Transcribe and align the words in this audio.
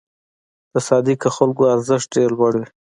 د 0.73 0.75
صادقو 0.87 1.29
خلکو 1.37 1.63
ارزښت 1.75 2.07
ډېر 2.15 2.29
لوړ 2.39 2.53
وي. 2.59 2.67